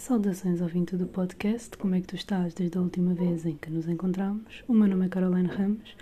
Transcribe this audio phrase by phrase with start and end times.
[0.00, 3.54] Saudações ao vinte do podcast, como é que tu estás desde a última vez em
[3.54, 4.64] que nos encontramos?
[4.66, 5.94] O meu nome é Caroline Ramos,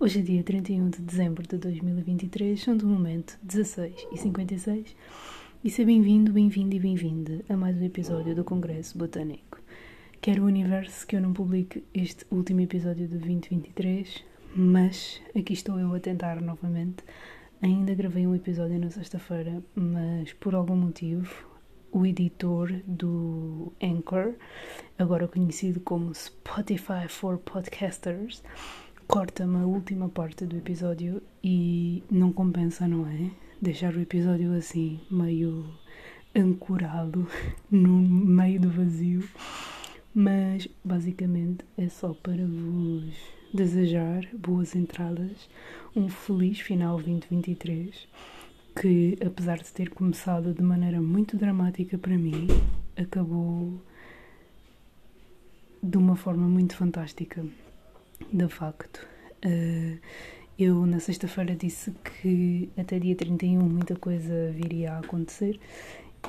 [0.00, 4.96] hoje é dia 31 de dezembro de 2023, são do momento 16 e 56
[5.62, 9.60] e seja bem-vindo, bem-vindo e bem-vinda a mais um episódio do Congresso Botânico.
[10.20, 14.24] Quero o universo que eu não publique este último episódio de 2023,
[14.56, 17.04] mas aqui estou eu a tentar novamente.
[17.62, 21.53] Ainda gravei um episódio na sexta-feira, mas por algum motivo
[21.94, 24.34] o editor do Anchor,
[24.98, 28.42] agora conhecido como Spotify for Podcasters,
[29.06, 33.30] corta-me a última parte do episódio e não compensa, não é?
[33.62, 35.64] Deixar o episódio assim, meio
[36.34, 37.28] ancorado
[37.70, 39.22] no meio do vazio.
[40.12, 43.14] Mas basicamente é só para vos
[43.52, 45.48] desejar boas entradas,
[45.94, 48.08] um feliz final 2023
[48.74, 52.48] que, apesar de ter começado de maneira muito dramática para mim,
[52.96, 53.80] acabou
[55.82, 57.44] de uma forma muito fantástica.
[58.32, 59.06] De facto,
[59.44, 59.98] uh,
[60.58, 65.58] eu na sexta-feira disse que até dia 31 muita coisa viria a acontecer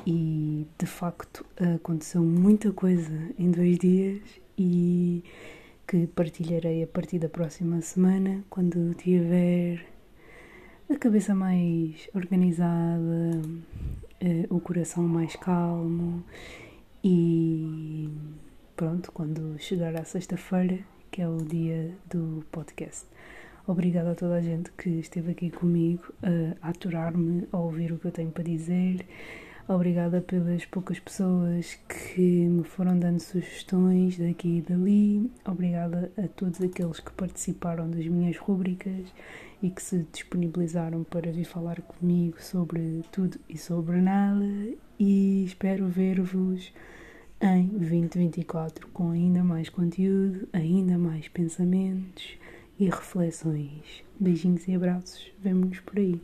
[0.05, 4.21] e de facto aconteceu muita coisa em dois dias
[4.57, 5.23] e
[5.87, 9.85] que partilharei a partir da próxima semana quando tiver
[10.89, 13.41] a cabeça mais organizada,
[14.21, 16.23] uh, o coração mais calmo
[17.03, 18.09] e
[18.75, 20.79] pronto, quando chegar à sexta-feira,
[21.11, 23.05] que é o dia do podcast.
[23.67, 26.03] Obrigada a toda a gente que esteve aqui comigo
[26.61, 29.05] a aturar-me, a ouvir o que eu tenho para dizer.
[29.67, 35.31] Obrigada pelas poucas pessoas que me foram dando sugestões daqui e dali.
[35.43, 39.11] Obrigada a todos aqueles que participaram das minhas rubricas
[39.63, 44.45] e que se disponibilizaram para vir falar comigo sobre tudo e sobre nada.
[44.99, 46.71] E espero ver-vos
[47.41, 52.37] em 2024 com ainda mais conteúdo, ainda mais pensamentos
[52.79, 54.03] e reflexões.
[54.19, 55.31] Beijinhos e abraços.
[55.39, 56.21] Vemo-nos por aí.